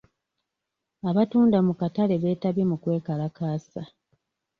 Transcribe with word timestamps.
Abatunda 1.09 1.57
mu 1.67 1.73
katale 1.79 2.15
beetabye 2.23 2.63
mu 2.69 2.75
kwekalakaasa. 2.81 3.81